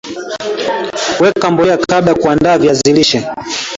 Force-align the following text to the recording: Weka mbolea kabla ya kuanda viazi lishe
Weka 1.21 1.51
mbolea 1.51 1.77
kabla 1.77 2.11
ya 2.11 2.17
kuanda 2.17 2.57
viazi 2.57 2.93
lishe 2.93 3.27